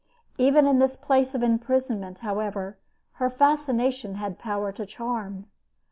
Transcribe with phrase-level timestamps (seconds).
[0.39, 2.75] Even in this place of imprisonment, however,
[3.21, 5.45] her fascination had power to charm.